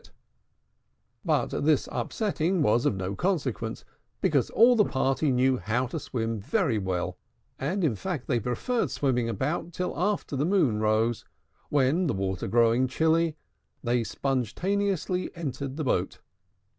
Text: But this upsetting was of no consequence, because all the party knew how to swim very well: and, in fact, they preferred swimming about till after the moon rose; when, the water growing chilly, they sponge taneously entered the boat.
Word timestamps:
But 1.23 1.49
this 1.63 1.87
upsetting 1.91 2.63
was 2.63 2.87
of 2.87 2.95
no 2.95 3.13
consequence, 3.15 3.85
because 4.19 4.49
all 4.49 4.75
the 4.75 4.83
party 4.83 5.29
knew 5.31 5.57
how 5.57 5.85
to 5.85 5.99
swim 5.99 6.39
very 6.39 6.79
well: 6.79 7.19
and, 7.59 7.83
in 7.83 7.95
fact, 7.95 8.25
they 8.25 8.39
preferred 8.39 8.89
swimming 8.89 9.29
about 9.29 9.73
till 9.73 9.95
after 9.95 10.35
the 10.35 10.43
moon 10.43 10.79
rose; 10.79 11.23
when, 11.69 12.07
the 12.07 12.15
water 12.15 12.47
growing 12.47 12.87
chilly, 12.87 13.37
they 13.83 14.03
sponge 14.03 14.55
taneously 14.55 15.29
entered 15.35 15.77
the 15.77 15.83
boat. 15.83 16.17